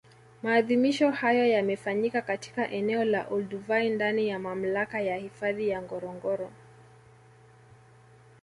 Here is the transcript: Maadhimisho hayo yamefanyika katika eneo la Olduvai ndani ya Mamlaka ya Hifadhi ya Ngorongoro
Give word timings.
Maadhimisho 0.43 1.11
hayo 1.11 1.45
yamefanyika 1.45 2.21
katika 2.21 2.69
eneo 2.71 3.03
la 3.05 3.27
Olduvai 3.27 3.89
ndani 3.89 4.27
ya 4.29 4.39
Mamlaka 4.39 5.01
ya 5.01 5.17
Hifadhi 5.17 5.69
ya 5.69 5.81
Ngorongoro 5.81 6.51